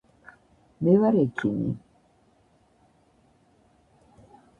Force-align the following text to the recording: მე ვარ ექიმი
მე 0.85 0.93
ვარ 1.01 1.17
ექიმი 1.23 1.69